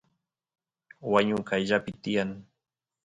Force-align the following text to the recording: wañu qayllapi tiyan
wañu 1.11 1.37
qayllapi 1.49 1.91
tiyan 2.03 2.29